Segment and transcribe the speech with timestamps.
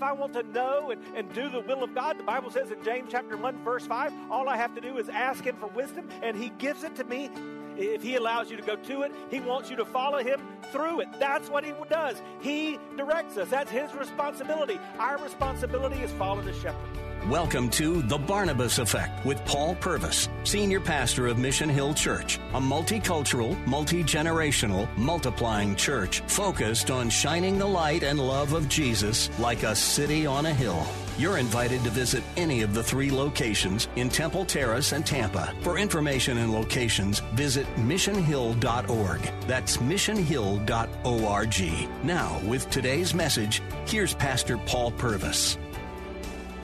[0.00, 2.70] If I want to know and, and do the will of God, the Bible says
[2.70, 5.66] in James chapter 1, verse 5, all I have to do is ask Him for
[5.66, 7.28] wisdom, and He gives it to me.
[7.76, 10.40] If He allows you to go to it, He wants you to follow Him
[10.72, 11.08] through it.
[11.18, 12.20] That's what He does.
[12.40, 13.48] He directs us.
[13.48, 14.78] That's His responsibility.
[14.98, 17.00] Our responsibility is follow the shepherd.
[17.28, 22.60] Welcome to The Barnabas Effect with Paul Purvis, Senior Pastor of Mission Hill Church, a
[22.60, 29.64] multicultural, multi generational, multiplying church focused on shining the light and love of Jesus like
[29.64, 30.86] a city on a hill.
[31.20, 35.54] You're invited to visit any of the three locations in Temple Terrace and Tampa.
[35.60, 39.20] For information and locations, visit missionhill.org.
[39.46, 42.06] That's missionhill.org.
[42.06, 45.58] Now, with today's message, here's Pastor Paul Purvis.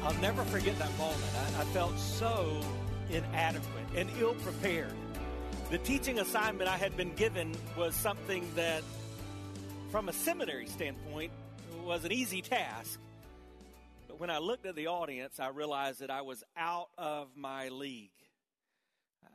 [0.03, 1.31] I'll never forget that moment.
[1.37, 2.59] I, I felt so
[3.11, 4.95] inadequate and ill prepared.
[5.71, 8.83] The teaching assignment I had been given was something that,
[9.91, 11.31] from a seminary standpoint,
[11.85, 13.01] was an easy task.
[14.19, 18.11] When I looked at the audience, I realized that I was out of my league.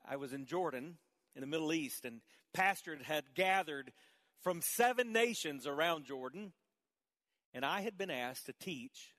[0.10, 0.98] I was in Jordan,
[1.36, 3.94] in the Middle East, and pastors had gathered
[4.42, 6.54] from seven nations around Jordan,
[7.54, 9.14] and I had been asked to teach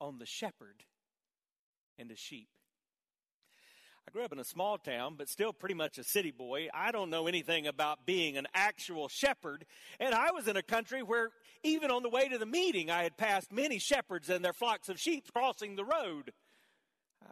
[0.00, 0.84] on the shepherd
[1.98, 2.48] and the sheep.
[4.06, 6.68] I grew up in a small town, but still pretty much a city boy.
[6.74, 9.64] I don't know anything about being an actual shepherd.
[10.00, 11.30] And I was in a country where,
[11.62, 14.88] even on the way to the meeting, I had passed many shepherds and their flocks
[14.88, 16.32] of sheep crossing the road.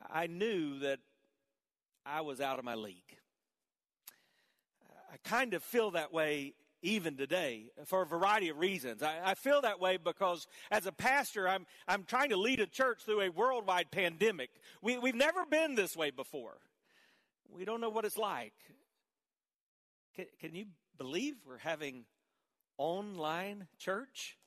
[0.08, 1.00] I knew that
[2.06, 3.16] I was out of my league.
[5.12, 9.02] I kind of feel that way even today for a variety of reasons.
[9.02, 12.66] I, I, feel that way because as a pastor, I'm, I'm trying to lead a
[12.66, 14.50] church through a worldwide pandemic.
[14.80, 16.58] We, we've never been this way before.
[17.52, 18.54] We don't know what it's like.
[20.16, 22.04] Can, can you believe we're having
[22.78, 24.38] online church?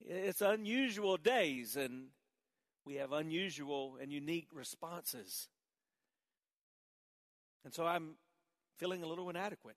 [0.00, 2.06] It's unusual days and
[2.84, 5.48] we have unusual and unique responses.
[7.64, 8.14] And so I'm
[8.78, 9.76] feeling a little inadequate.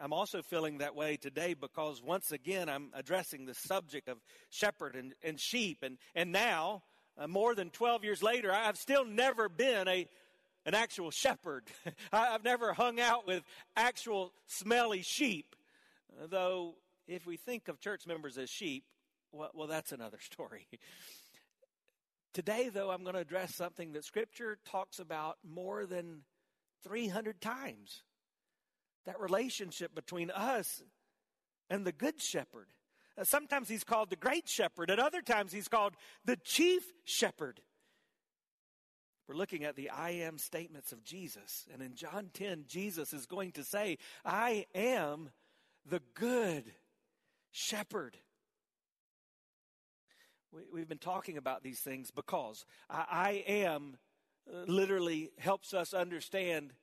[0.00, 4.18] I'm also feeling that way today because once again I'm addressing the subject of
[4.50, 5.82] shepherd and, and sheep.
[5.82, 6.82] And, and now,
[7.18, 10.06] uh, more than 12 years later, I've still never been a,
[10.66, 11.64] an actual shepherd.
[12.12, 13.42] I've never hung out with
[13.76, 15.56] actual smelly sheep.
[16.30, 16.74] Though,
[17.06, 18.84] if we think of church members as sheep,
[19.32, 20.66] well, well that's another story.
[22.34, 26.22] Today, though, I'm going to address something that Scripture talks about more than
[26.84, 28.02] 300 times
[29.08, 30.82] that relationship between us
[31.70, 32.66] and the good shepherd.
[33.16, 35.94] Uh, sometimes he's called the great shepherd, at other times he's called
[36.26, 37.62] the chief shepherd.
[39.26, 41.66] We're looking at the I am statements of Jesus.
[41.72, 45.30] And in John 10, Jesus is going to say, I am
[45.86, 46.64] the good
[47.50, 48.18] shepherd.
[50.52, 53.96] We, have been talking about these things because I, am
[54.50, 56.74] uh, literally helps us understand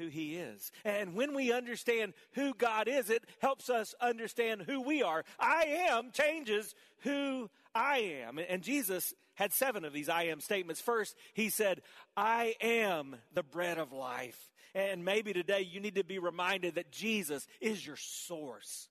[0.00, 0.72] who He is.
[0.84, 5.24] And when we understand who God is, it helps us understand who we are.
[5.38, 8.38] I am changes who I am.
[8.38, 10.80] And Jesus had seven of these I am statements.
[10.80, 11.82] First, He said,
[12.16, 14.50] I am the bread of life.
[14.74, 18.88] And maybe today you need to be reminded that Jesus is your source.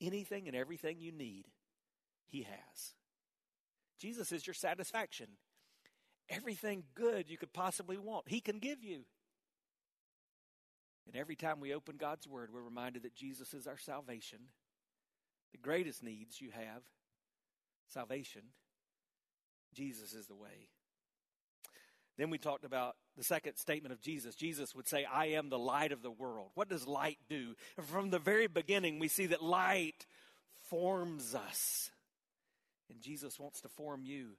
[0.00, 1.46] Anything and everything you need,
[2.28, 2.94] He has.
[3.98, 5.26] Jesus is your satisfaction.
[6.30, 9.04] Everything good you could possibly want, He can give you.
[11.08, 14.38] And every time we open God's Word, we're reminded that Jesus is our salvation.
[15.52, 16.82] The greatest needs you have
[17.88, 18.42] salvation.
[19.74, 20.68] Jesus is the way.
[22.18, 24.34] Then we talked about the second statement of Jesus.
[24.34, 26.50] Jesus would say, I am the light of the world.
[26.54, 27.54] What does light do?
[27.86, 30.04] From the very beginning, we see that light
[30.68, 31.90] forms us.
[32.90, 34.32] And Jesus wants to form you.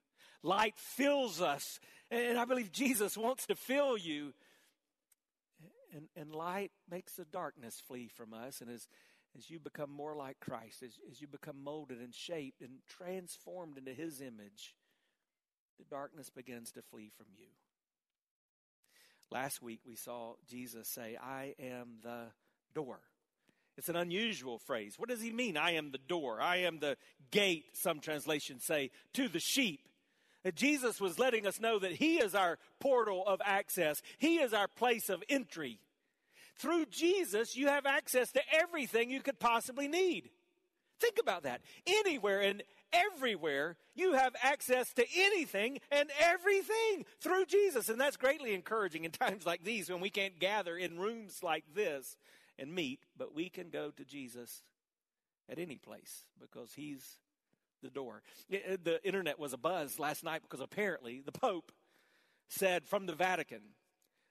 [0.44, 1.80] Light fills us.
[2.12, 4.34] And I believe Jesus wants to fill you
[5.96, 8.62] and, and light makes the darkness flee from us.
[8.62, 8.88] And as,
[9.38, 13.78] as you become more like Christ, as, as you become molded and shaped and transformed
[13.78, 14.76] into His image,
[15.78, 17.48] the darkness begins to flee from you.
[19.32, 22.28] Last week we saw Jesus say, I am the
[22.74, 23.00] door.
[23.78, 24.96] It's an unusual phrase.
[24.98, 25.56] What does he mean?
[25.56, 26.42] I am the door.
[26.42, 26.98] I am the
[27.32, 29.80] gate, some translations say, to the sheep.
[30.56, 34.02] Jesus was letting us know that he is our portal of access.
[34.18, 35.80] He is our place of entry.
[36.56, 40.30] Through Jesus, you have access to everything you could possibly need.
[41.00, 41.62] Think about that.
[41.88, 47.88] Anywhere and everywhere, you have access to anything and everything through Jesus.
[47.90, 51.64] And that's greatly encouraging in times like these when we can't gather in rooms like
[51.74, 52.18] this
[52.58, 54.64] and meet, but we can go to Jesus
[55.50, 57.18] at any place because he's
[57.82, 58.22] the door.
[58.50, 61.72] The internet was a buzz last night because apparently the Pope
[62.48, 63.62] said from the Vatican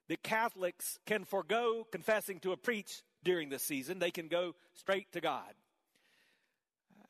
[0.08, 3.98] that Catholics can forego confessing to a priest during this season.
[3.98, 5.54] They can go straight to God.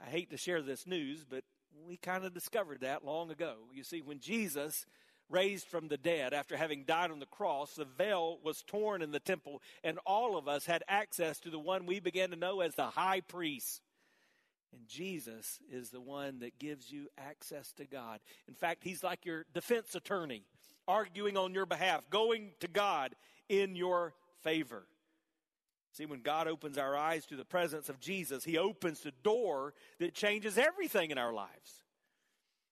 [0.05, 1.45] I hate to share this news, but
[1.87, 3.55] we kind of discovered that long ago.
[3.73, 4.87] You see, when Jesus
[5.31, 9.11] raised from the dead after having died on the cross, the veil was torn in
[9.13, 12.61] the temple, and all of us had access to the one we began to know
[12.61, 13.83] as the high priest.
[14.73, 18.21] And Jesus is the one that gives you access to God.
[18.47, 20.45] In fact, he's like your defense attorney
[20.89, 23.15] arguing on your behalf, going to God
[23.49, 24.87] in your favor.
[25.93, 29.75] See, when God opens our eyes to the presence of Jesus, He opens the door
[30.01, 31.83] that changes everything in our lives.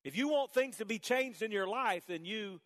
[0.03, 2.61] If you want things to be changed in your life, then you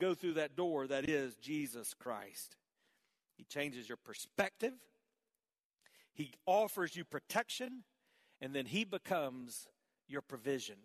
[0.00, 2.56] go through that door that is Jesus Christ.
[3.36, 4.74] He changes your perspective,
[6.12, 7.82] He offers you protection,
[8.40, 9.68] and then He becomes
[10.08, 10.76] your provision.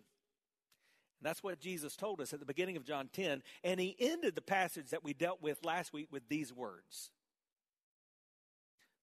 [1.20, 3.42] And that's what Jesus told us at the beginning of John 10.
[3.62, 7.10] And he ended the passage that we dealt with last week with these words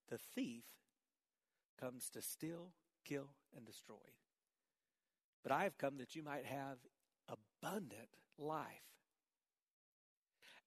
[0.09, 0.63] The thief
[1.79, 2.71] comes to steal,
[3.05, 3.95] kill, and destroy.
[5.43, 6.77] But I have come that you might have
[7.29, 8.09] abundant
[8.39, 8.65] life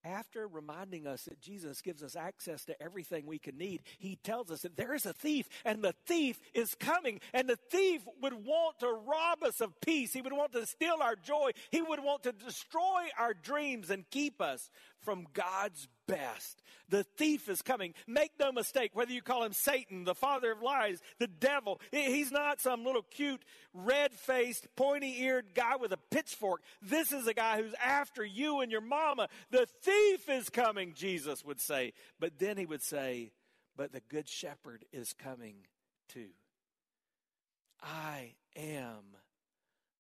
[0.05, 4.51] after reminding us that Jesus gives us access to everything we can need, he tells
[4.51, 8.33] us that there is a thief and the thief is coming and the thief would
[8.33, 10.13] want to rob us of peace.
[10.13, 11.51] He would want to steal our joy.
[11.71, 14.71] He would want to destroy our dreams and keep us
[15.03, 16.63] from God's best.
[16.89, 17.95] The thief is coming.
[18.07, 22.33] Make no mistake, whether you call him Satan, the father of lies, the devil, he's
[22.33, 23.43] not some little cute,
[23.73, 26.63] red faced, pointy eared guy with a pitchfork.
[26.83, 29.29] This is a guy who's after you and your mama.
[29.51, 31.93] The thief is coming, Jesus would say.
[32.19, 33.33] But then he would say,
[33.77, 35.55] But the good shepherd is coming
[36.09, 36.31] too.
[37.83, 39.17] I am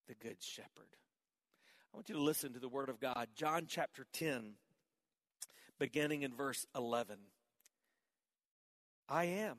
[0.08, 0.68] the good shepherd.
[1.92, 3.28] I want you to listen to the word of God.
[3.34, 4.54] John chapter 10
[5.80, 7.16] beginning in verse 11.
[9.08, 9.56] I am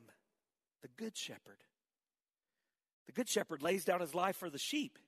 [0.80, 1.58] the good shepherd.
[3.06, 4.98] The good shepherd lays down his life for the sheep.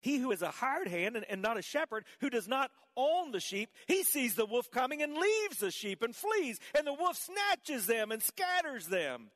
[0.00, 3.30] He who is a hired hand and, and, not a shepherd, who does not own
[3.30, 6.92] the sheep, he sees the wolf coming and leaves the sheep and flees, and the
[6.92, 9.30] wolf snatches them and scatters them.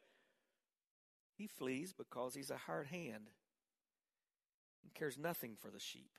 [1.36, 3.30] He flees because he's a hired hand
[4.82, 6.10] and cares nothing for the sheep.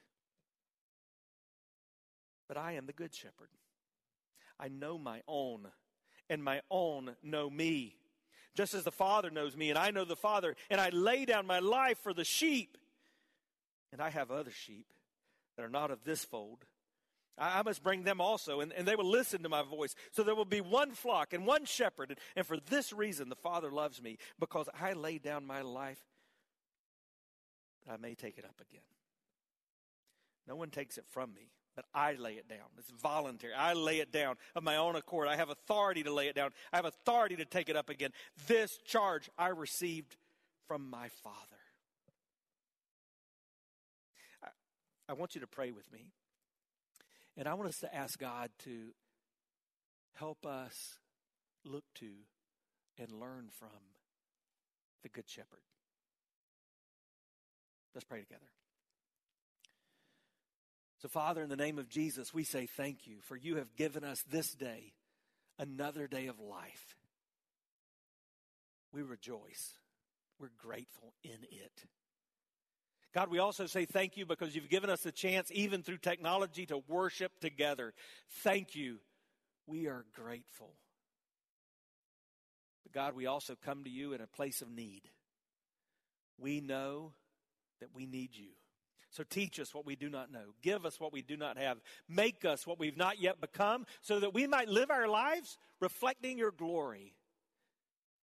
[2.47, 3.49] But I am the good shepherd.
[4.59, 5.67] I know my own,
[6.29, 7.95] and my own know me.
[8.55, 11.47] Just as the Father knows me, and I know the Father, and I lay down
[11.47, 12.77] my life for the sheep.
[13.91, 14.87] And I have other sheep
[15.55, 16.65] that are not of this fold.
[17.37, 19.95] I must bring them also, and, and they will listen to my voice.
[20.11, 22.09] So there will be one flock and one shepherd.
[22.09, 26.03] And, and for this reason, the Father loves me, because I lay down my life
[27.85, 28.81] that I may take it up again.
[30.47, 32.67] No one takes it from me, but I lay it down.
[32.77, 33.53] It's voluntary.
[33.53, 35.29] I lay it down of my own accord.
[35.29, 36.49] I have authority to lay it down.
[36.73, 38.09] I have authority to take it up again.
[38.47, 40.17] This charge I received
[40.67, 41.37] from my Father.
[44.43, 44.47] I,
[45.07, 46.11] I want you to pray with me.
[47.37, 48.89] And I want us to ask God to
[50.15, 50.99] help us
[51.63, 52.09] look to
[52.97, 53.69] and learn from
[55.01, 55.63] the Good Shepherd.
[57.95, 58.58] Let's pray together.
[61.01, 64.03] So, Father, in the name of Jesus, we say thank you for you have given
[64.03, 64.93] us this day
[65.57, 66.95] another day of life.
[68.91, 69.73] We rejoice.
[70.39, 71.85] We're grateful in it.
[73.13, 76.65] God, we also say thank you because you've given us a chance, even through technology,
[76.67, 77.93] to worship together.
[78.43, 78.99] Thank you.
[79.67, 80.73] We are grateful.
[82.83, 85.01] But God, we also come to you in a place of need.
[86.37, 87.13] We know
[87.79, 88.49] that we need you.
[89.11, 90.53] So teach us what we do not know.
[90.61, 91.79] Give us what we do not have.
[92.07, 96.37] Make us what we've not yet become so that we might live our lives reflecting
[96.37, 97.15] your glory.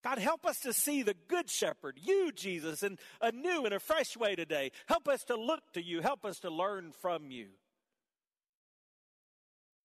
[0.02, 3.80] God, help us to see the good shepherd, you, Jesus, in a new and a
[3.80, 4.70] fresh way today.
[4.86, 6.02] Help us to look to you.
[6.02, 7.46] Help us to learn from you.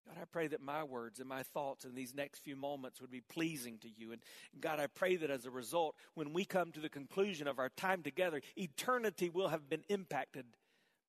[0.06, 3.12] God, I pray that my words and my thoughts in these next few moments would
[3.12, 4.12] be pleasing to you.
[4.12, 4.22] And
[4.60, 7.70] God, I pray that as a result, when we come to the conclusion of our
[7.70, 10.46] time together, eternity will have been impacted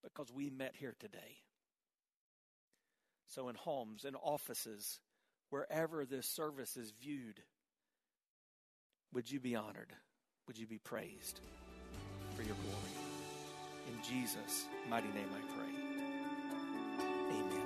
[0.02, 1.38] because we met here today.
[3.26, 4.98] So, in homes, in offices,
[5.50, 7.40] wherever this service is viewed,
[9.12, 9.92] would you be honored?
[10.46, 11.40] Would you be praised
[12.34, 12.90] for your glory?
[13.88, 15.68] In Jesus' mighty name I pray.
[17.30, 17.62] Amen.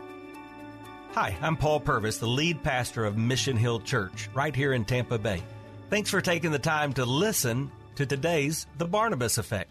[1.12, 5.18] Hi, I'm Paul Purvis, the lead pastor of Mission Hill Church right here in Tampa
[5.18, 5.42] Bay.
[5.88, 9.70] Thanks for taking the time to listen to today's The Barnabas Effect.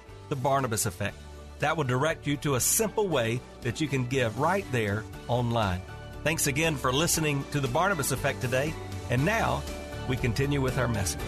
[0.31, 1.17] The Barnabas Effect.
[1.59, 5.81] That will direct you to a simple way that you can give right there online.
[6.23, 8.73] Thanks again for listening to The Barnabas Effect today.
[9.09, 9.61] And now
[10.07, 11.19] we continue with our message.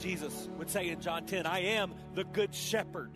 [0.00, 3.12] Jesus would say in John 10, I am the good shepherd.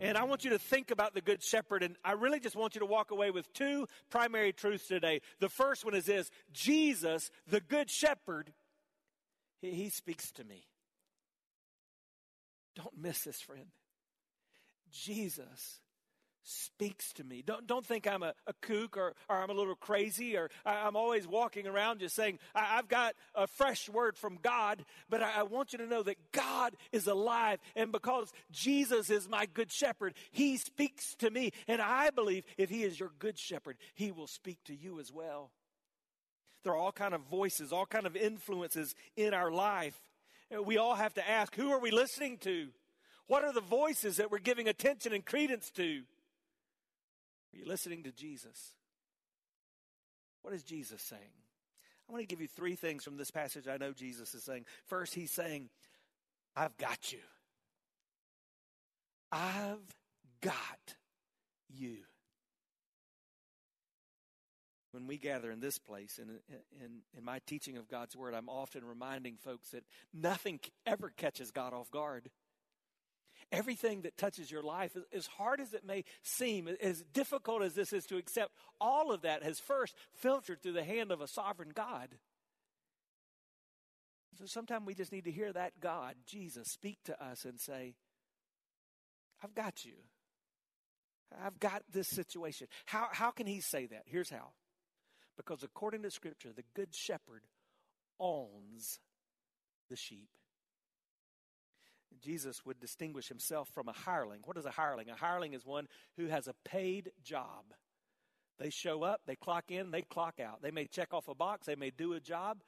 [0.00, 2.74] And I want you to think about the Good Shepherd, and I really just want
[2.74, 5.20] you to walk away with two primary truths today.
[5.40, 8.54] The first one is this Jesus, the Good Shepherd,
[9.60, 10.69] he, he speaks to me.
[12.82, 13.66] Don't miss this, friend.
[14.90, 15.80] Jesus
[16.42, 17.42] speaks to me.
[17.46, 20.86] Don't, don't think I'm a, a kook or, or I'm a little crazy or I,
[20.86, 25.22] am always walking around just saying, I, have got a fresh word from God, but
[25.22, 27.58] I, I want you to know that God is alive.
[27.76, 31.52] And because Jesus is my good shepherd, he speaks to me.
[31.68, 35.12] And I believe if he is your good shepherd, he will speak to you as
[35.12, 35.50] well.
[36.64, 40.00] There are all kind of voices, all kind of influences in our life.
[40.64, 42.68] We all have to ask, who are we listening to?
[43.26, 46.02] What are the voices that we're giving attention and credence to?
[47.52, 48.74] Are you listening to Jesus?
[50.42, 51.22] What is Jesus saying?
[52.08, 54.64] I want to give you three things from this passage I know Jesus is saying.
[54.86, 55.68] First, he's saying,
[56.56, 57.20] I've got you.
[59.30, 59.78] I've
[60.40, 60.94] got
[61.68, 61.98] you.
[64.92, 66.28] When we gather in this place, in,
[66.82, 71.52] in, in my teaching of God's Word, I'm often reminding folks that nothing ever catches
[71.52, 72.30] God off guard
[73.52, 77.92] everything that touches your life, as hard as it may seem, as difficult as this
[77.92, 81.72] is to accept, all of that has first filtered through the hand of a sovereign
[81.74, 82.08] God.
[84.38, 87.94] So sometimes we just need to hear that God, Jesus, speak to us and say,
[89.42, 89.94] I've got you.
[91.44, 92.66] I've got this situation.
[92.86, 94.02] How, how can he say that?
[94.06, 94.50] Here's how.
[95.36, 97.42] Because according to Scripture, the Good Shepherd
[98.18, 99.00] owns
[99.88, 100.28] the sheep.
[102.20, 104.40] Jesus would distinguish himself from a hireling.
[104.44, 105.08] What is a hireling?
[105.08, 107.64] A hireling is one who has a paid job.
[108.58, 110.60] They show up, they clock in, they clock out.
[110.60, 112.58] They may check off a box, they may do a job,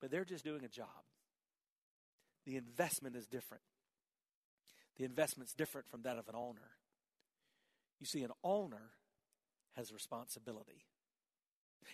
[0.00, 0.88] but they're just doing a job.
[2.44, 3.62] The investment is different.
[4.96, 6.72] The investment's different from that of an owner.
[8.00, 8.90] You see, an owner
[9.76, 10.84] has responsibility.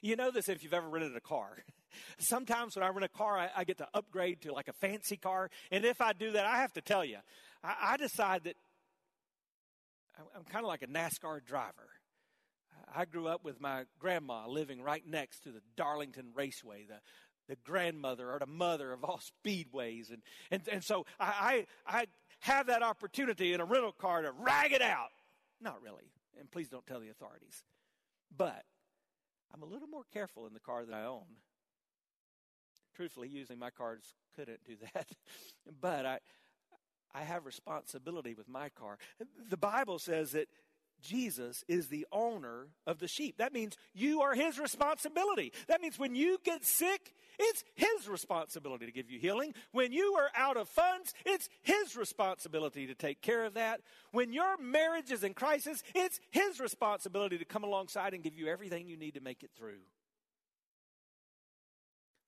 [0.02, 1.59] You know this if you've ever rented a car.
[2.19, 5.16] Sometimes when I rent a car, I, I, get to upgrade to like a fancy
[5.16, 5.50] car.
[5.71, 7.19] And if I do that, I have to tell you,
[7.64, 8.57] I, I decide that
[10.35, 11.88] I'm kind of like a NASCAR driver.
[12.95, 17.00] I grew up with my grandma living right next to the Darlington Raceway, the,
[17.49, 20.11] the grandmother or the mother of all speedways.
[20.11, 22.07] And, and, and so I, I, I
[22.40, 25.11] have that opportunity in a rental car to rag it out.
[25.61, 26.11] Not really.
[26.38, 27.62] And please don't tell the authorities.
[28.35, 28.64] But
[29.55, 31.25] I'm a little more careful in the car that I own.
[32.95, 35.09] Truthfully, using my cars couldn't do that.
[35.81, 36.19] but I,
[37.15, 38.99] I have responsibility with my car.
[39.49, 40.49] The Bible says that
[41.03, 43.38] Jesus is the owner of the sheep.
[43.38, 45.53] That means you are his responsibility.
[45.69, 49.55] That means when you get sick, it's his responsibility to give you healing.
[49.73, 53.81] When you are out of funds, it's his responsibility to take care of that.
[54.12, 58.49] When your marriage is in crisis, it's his responsibility to come alongside and give you
[58.49, 59.83] everything you need to make it through.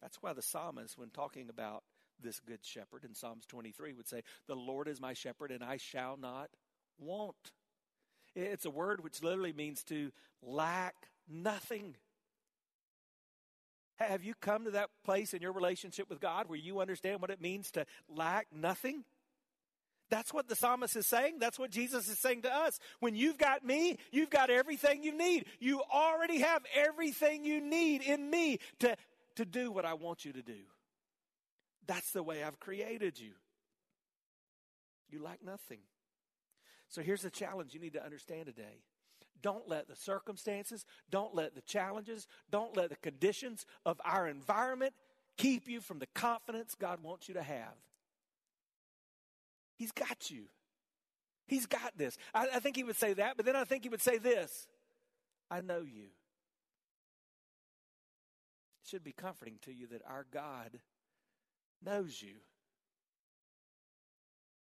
[0.00, 1.82] That's why the psalmist, when talking about
[2.20, 5.76] this good shepherd in Psalms 23, would say, The Lord is my shepherd, and I
[5.76, 6.50] shall not
[6.98, 7.52] want.
[8.38, 10.94] It's a word which literally means to lack
[11.28, 11.96] nothing.
[13.96, 17.30] Have you come to that place in your relationship with God where you understand what
[17.30, 19.02] it means to lack nothing?
[20.08, 21.38] That's what the psalmist is saying.
[21.40, 22.78] That's what Jesus is saying to us.
[23.00, 25.46] When you've got me, you've got everything you need.
[25.58, 28.96] You already have everything you need in me to,
[29.36, 30.60] to do what I want you to do.
[31.86, 33.32] That's the way I've created you.
[35.10, 35.80] You lack nothing.
[36.88, 38.82] So here's the challenge you need to understand today.
[39.40, 44.94] Don't let the circumstances, don't let the challenges, don't let the conditions of our environment
[45.36, 47.76] keep you from the confidence God wants you to have.
[49.76, 50.44] He's got you.
[51.46, 52.18] He's got this.
[52.34, 54.66] I, I, think he would say that, but then I think he would say this
[55.50, 56.08] I know you.
[58.82, 60.80] It should be comforting to you that our God
[61.82, 62.34] knows you.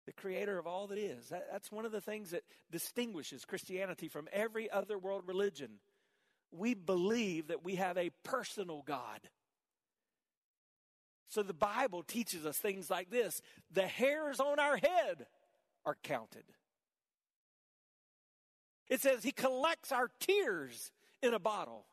[0.06, 1.30] The creator of all that is.
[1.30, 5.80] That, that's one of the things that distinguishes Christianity from every other world religion.
[6.52, 9.22] We believe that we have a personal God.
[11.30, 13.42] So the Bible teaches us things like this
[13.72, 15.28] the hairs on our head
[15.86, 16.44] are counted.
[18.90, 20.92] It says he collects our tears
[21.22, 21.86] in a bottle.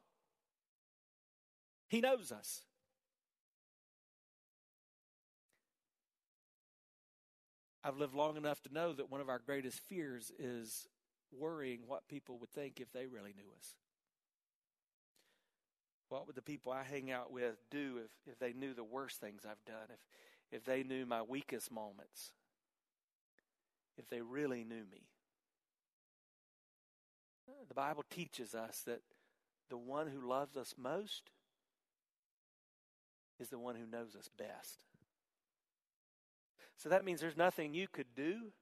[1.89, 2.63] He knows us.
[7.85, 10.87] I've lived long enough to know that one of our greatest fears is
[11.33, 13.75] worrying what people would think if they really knew us.
[16.09, 19.21] What would the people I hang out with do if, if they knew the worst
[19.21, 19.89] things I've done?
[19.91, 22.33] If, if they knew my weakest moments?
[23.99, 25.07] If they really knew me?
[27.49, 29.03] Uh, the Bible teaches us that
[29.69, 31.31] the one who loves us most
[33.39, 34.79] is the one who knows us best.
[36.79, 38.53] So that means there's nothing you could do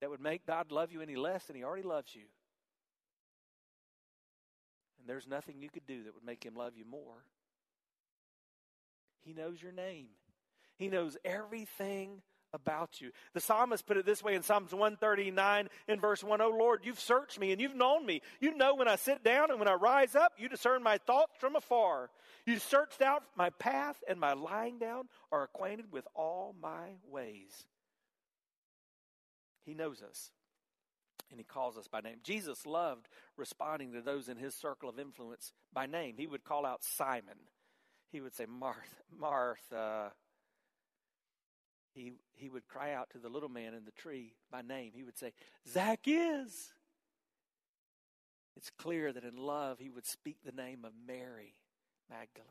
[0.00, 2.24] that would make God love you any less than He already loves you.
[5.00, 7.24] And there's nothing you could do that would make him love you more.
[9.22, 10.08] He knows your name,
[10.78, 13.10] he knows everything about you.
[13.34, 17.00] The psalmist put it this way in Psalms 139 in verse 1 Oh Lord, you've
[17.00, 18.22] searched me and you've known me.
[18.40, 20.32] You know when I sit down and when I rise up.
[20.38, 22.10] You discern my thoughts from afar.
[22.46, 27.66] You searched out my path and my lying down are acquainted with all my ways.
[29.64, 30.30] He knows us
[31.30, 32.16] and he calls us by name.
[32.24, 36.14] Jesus loved responding to those in his circle of influence by name.
[36.16, 37.38] He would call out Simon.
[38.10, 38.80] He would say, Martha,
[39.16, 40.12] Martha.
[41.92, 44.92] He, he would cry out to the little man in the tree by name.
[44.94, 45.32] He would say,
[45.68, 46.72] Zacchaeus.
[48.56, 51.54] It's clear that in love he would speak the name of Mary
[52.10, 52.48] Magdalene.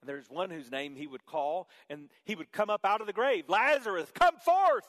[0.00, 3.06] And there's one whose name he would call, and he would come up out of
[3.06, 4.86] the grave Lazarus, come forth.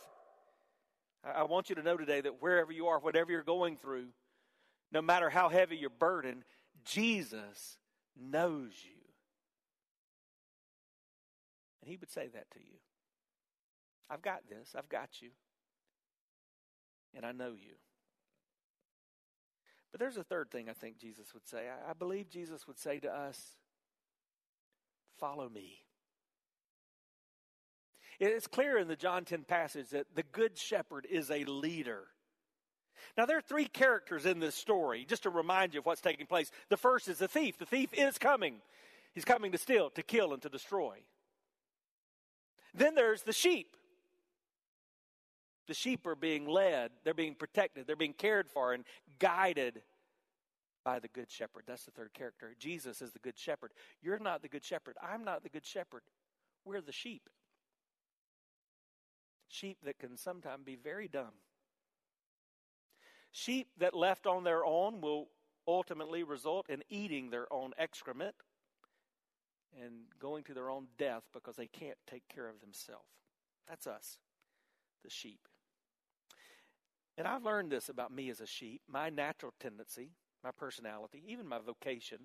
[1.23, 4.07] I want you to know today that wherever you are, whatever you're going through,
[4.91, 6.43] no matter how heavy your burden,
[6.85, 7.77] Jesus
[8.15, 8.96] knows you.
[11.87, 12.79] And he would say that to you.
[14.09, 15.29] I've got this, I've got you,
[17.15, 17.75] and I know you.
[19.93, 21.67] But there's a third thing I think Jesus would say.
[21.89, 23.55] I believe Jesus would say to us,
[25.17, 25.77] Follow me.
[28.19, 32.03] It's clear in the John 10 passage that the good shepherd is a leader.
[33.17, 36.27] Now, there are three characters in this story, just to remind you of what's taking
[36.27, 36.51] place.
[36.69, 37.57] The first is the thief.
[37.57, 38.55] The thief is coming.
[39.13, 40.97] He's coming to steal, to kill, and to destroy.
[42.77, 43.75] Then there's the sheep.
[45.67, 48.85] The sheep are being led, they're being protected, they're being cared for and
[49.19, 49.81] guided
[50.85, 51.63] by the good shepherd.
[51.67, 52.55] That's the third character.
[52.57, 53.73] Jesus is the good shepherd.
[54.01, 54.95] You're not the good shepherd.
[55.03, 56.03] I'm not the good shepherd.
[56.63, 57.29] We're the sheep
[59.47, 61.33] sheep that can sometimes be very dumb.
[63.31, 65.27] Sheep that left on their own will
[65.67, 68.35] ultimately result in eating their own excrement
[69.81, 73.05] and going to their own death because they can't take care of themselves.
[73.67, 74.17] That's us,
[75.03, 75.47] the sheep.
[77.17, 80.11] And I've learned this about me as a sheep my natural tendency,
[80.43, 82.19] my personality, even my vocation,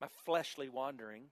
[0.00, 1.24] my fleshly wandering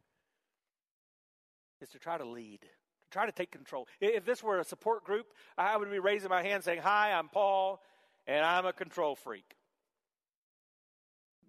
[1.80, 2.60] is to try to lead.
[2.62, 3.88] To try to take control.
[4.00, 5.26] If this were a support group,
[5.56, 7.82] I would be raising my hand saying, Hi, I'm Paul,
[8.26, 9.56] and I'm a control freak.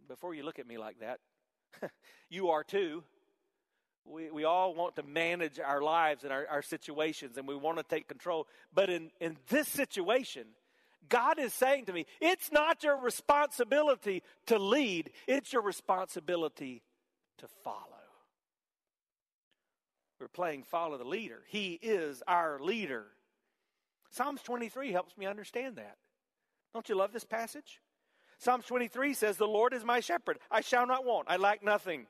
[0.07, 1.19] Before you look at me like that,
[2.29, 3.03] you are too.
[4.05, 7.77] We, we all want to manage our lives and our, our situations, and we want
[7.77, 8.47] to take control.
[8.73, 10.45] But in, in this situation,
[11.07, 16.81] God is saying to me, it's not your responsibility to lead, it's your responsibility
[17.37, 17.85] to follow.
[20.19, 21.41] We're playing follow the leader.
[21.47, 23.05] He is our leader.
[24.11, 25.97] Psalms 23 helps me understand that.
[26.73, 27.81] Don't you love this passage?
[28.37, 30.39] Psalms 23 says, The Lord is my shepherd.
[30.49, 31.27] I shall not want.
[31.29, 32.05] I lack nothing.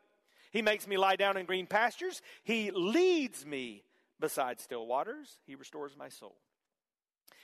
[0.52, 2.22] He makes me lie down in green pastures.
[2.44, 3.84] He leads me
[4.20, 5.40] beside still waters.
[5.46, 6.36] He restores my soul.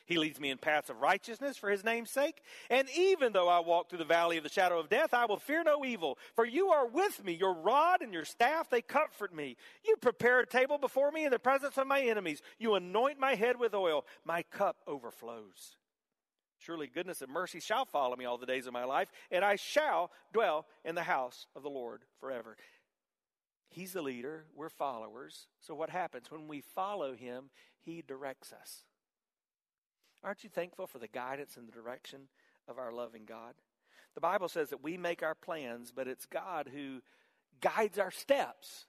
[0.06, 2.41] He leads me in paths of righteousness for his name's sake.
[2.70, 5.38] And even though I walk through the valley of the shadow of death, I will
[5.38, 6.17] fear no evil.
[6.34, 7.34] For you are with me.
[7.34, 9.58] Your rod and your staff, they comfort me.
[9.86, 12.41] You prepare a table before me in the presence of my enemies.
[12.58, 14.06] You anoint my head with oil.
[14.24, 15.76] My cup overflows.
[16.58, 19.58] Surely goodness and mercy shall follow me all the days of my life, and I
[19.58, 22.58] shall dwell in the house of the Lord forever.
[23.69, 25.47] He's the leader, we're followers.
[25.60, 26.32] So what happens?
[26.32, 27.49] When we follow him,
[27.84, 28.84] he directs us.
[30.23, 32.21] Aren't you thankful for the guidance and the direction
[32.67, 33.53] of our loving God?
[34.15, 37.01] The Bible says that we make our plans, but it's God who
[37.62, 38.86] guides our steps.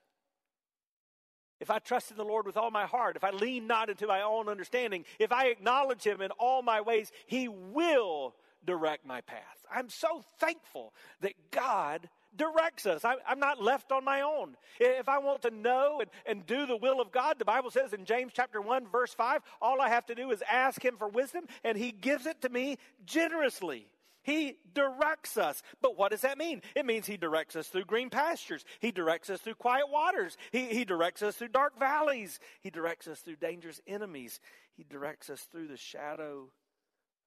[1.59, 4.07] If I trust in the Lord with all my heart, if I lean not into
[4.07, 8.33] my own understanding, if I acknowledge Him in all my ways, He will
[8.65, 9.65] direct my path.
[9.71, 13.03] I'm so thankful that God directs us.
[13.03, 14.55] I, am not left on my own.
[14.79, 17.93] If I want to know and, and do the will of God, the Bible says
[17.93, 21.07] in James chapter 1, verse 5, all I have to do is ask Him for
[21.07, 23.87] wisdom, and He gives it to me generously.
[24.21, 25.63] He directs us.
[25.81, 26.61] But what does that mean?
[26.75, 28.65] It means He directs us through green pastures.
[28.79, 30.37] He directs us through quiet waters.
[30.51, 32.39] He, he directs us through dark valleys.
[32.61, 34.39] He directs us through dangerous enemies.
[34.75, 36.51] He directs us through the shadow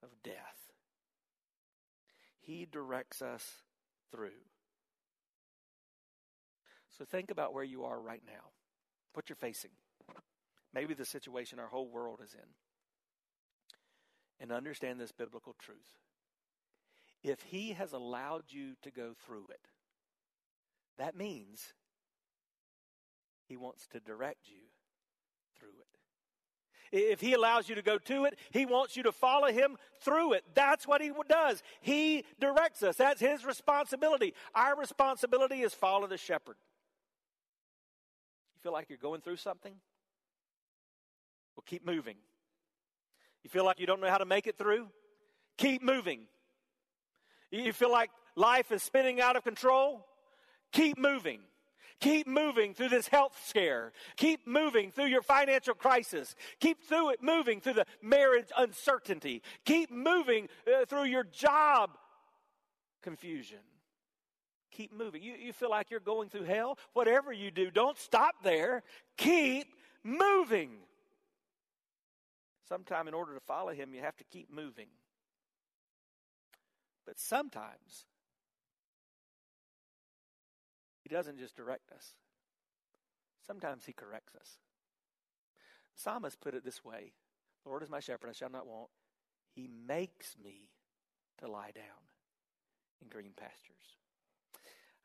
[0.01, 0.35] of death.
[2.39, 3.45] He directs us
[4.11, 4.31] through.
[6.97, 8.51] So think about where you are right now,
[9.13, 9.71] what you're facing,
[10.73, 12.49] maybe the situation our whole world is in,
[14.39, 15.97] and understand this biblical truth.
[17.23, 19.67] If He has allowed you to go through it,
[20.97, 21.73] that means
[23.47, 24.67] He wants to direct you
[25.57, 25.87] through it.
[26.95, 30.33] If he allows you to go to it, he wants you to follow him through
[30.33, 30.43] it.
[30.53, 31.63] That's what he does.
[31.81, 32.97] He directs us.
[32.97, 34.35] That's his responsibility.
[34.53, 36.55] Our responsibility is follow the shepherd
[38.63, 39.73] feel like you're going through something?
[41.55, 42.15] Well, keep moving.
[43.43, 44.87] You feel like you don't know how to make it through?
[45.57, 46.21] Keep moving.
[47.51, 50.07] You feel like life is spinning out of control?
[50.71, 51.41] Keep moving.
[51.99, 53.91] Keep moving through this health scare.
[54.15, 56.35] Keep moving through your financial crisis.
[56.59, 59.43] Keep through it moving through the marriage uncertainty.
[59.65, 61.91] Keep moving uh, through your job
[63.01, 63.59] confusion
[64.73, 65.21] keep moving.
[65.21, 66.77] You, you feel like you're going through hell?
[66.93, 68.83] Whatever you do, don't stop there.
[69.17, 69.67] Keep
[70.03, 70.71] moving.
[72.67, 74.87] Sometime, in order to follow him, you have to keep moving.
[77.05, 78.05] But sometimes,
[81.01, 82.13] he doesn't just direct us,
[83.45, 84.57] sometimes he corrects us.
[85.95, 87.11] The psalmist put it this way
[87.63, 88.89] The Lord is my shepherd, I shall not want.
[89.53, 90.69] He makes me
[91.39, 91.83] to lie down
[93.01, 94.02] in green pastures.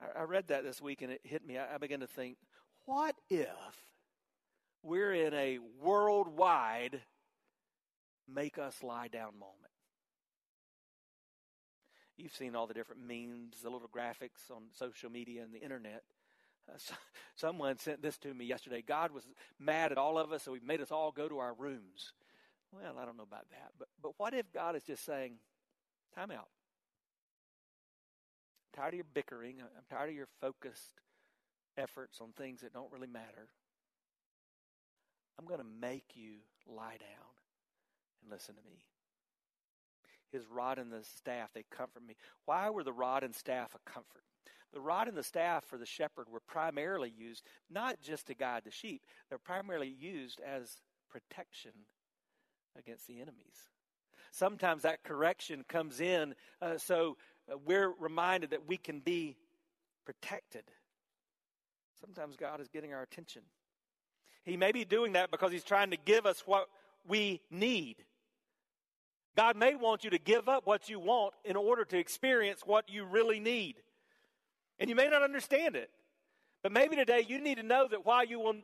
[0.00, 1.58] I, read that this week and it hit me.
[1.58, 2.36] I, I began to think,
[2.86, 3.48] what if
[4.82, 7.00] we're in a worldwide
[8.32, 9.72] make us lie down moment?
[12.16, 16.02] You've seen all the different memes, the little graphics on social media and the internet.
[16.68, 16.94] Uh, so,
[17.36, 18.82] someone sent this to me yesterday.
[18.86, 19.24] God was
[19.58, 22.12] mad at all of us, so he made us all go to our rooms.
[22.72, 25.38] Well, I don't know about that, but but what if God is just saying,
[26.14, 26.48] "Time out
[28.74, 29.56] tired of your bickering.
[29.60, 31.00] I'm tired of your focused
[31.76, 33.48] efforts on things that don't really matter.
[35.38, 37.28] I'm going to make you lie down
[38.22, 38.84] and listen to me.
[40.32, 42.16] His rod and the staff, they comfort me.
[42.44, 44.22] Why were the rod and staff a comfort?
[44.74, 48.62] The rod and the staff for the shepherd were primarily used not just to guide
[48.64, 51.72] the sheep, they're primarily used as protection
[52.76, 53.70] against the enemies.
[54.30, 57.16] Sometimes that correction comes in uh, so
[57.50, 59.36] Uh, we're reminded that we can be
[60.04, 60.64] protected.
[62.00, 63.42] Sometimes God is getting our attention.
[64.44, 66.68] He may be doing that because He's trying to give us what
[67.06, 67.96] we need.
[69.36, 72.88] God may want you to give up what you want in order to experience what
[72.90, 73.76] you really need.
[74.80, 75.90] And you may not understand it.
[76.62, 78.56] But maybe today you need to know that while you will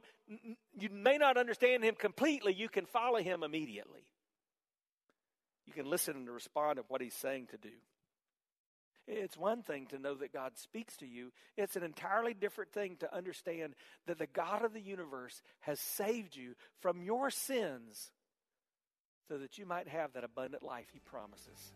[0.77, 4.03] you may not understand him completely, you can follow him immediately.
[5.67, 7.75] You can listen and respond to what he's saying to do.
[9.07, 12.97] It's one thing to know that God speaks to you, it's an entirely different thing
[13.01, 13.75] to understand
[14.07, 18.11] that the God of the universe has saved you from your sins
[19.29, 21.73] so that you might have that abundant life He promises.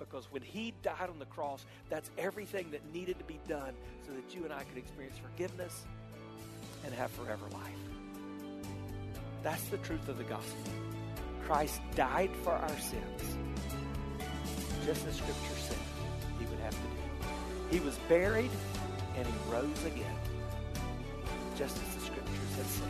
[0.00, 4.12] Because when He died on the cross, that's everything that needed to be done so
[4.14, 5.84] that you and I could experience forgiveness
[6.84, 8.66] and have forever life.
[9.44, 10.72] That's the truth of the gospel.
[11.44, 13.36] Christ died for our sins
[14.84, 15.76] just as Scripture said
[16.38, 17.28] he would have to do.
[17.70, 18.50] He was buried
[19.16, 20.16] and he rose again,
[21.56, 22.88] just as the Scriptures had said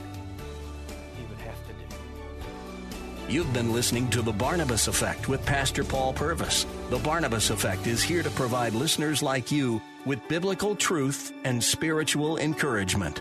[1.17, 3.33] he would have to do.
[3.33, 6.67] You've been listening to The Barnabas Effect with Pastor Paul Purvis.
[6.91, 12.39] The Barnabas Effect is here to provide listeners like you with biblical truth and spiritual
[12.39, 13.21] encouragement.